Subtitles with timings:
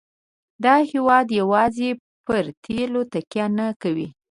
[0.63, 1.89] دا هېواد یوازې
[2.25, 4.07] پر تیلو تکیه نه کوي.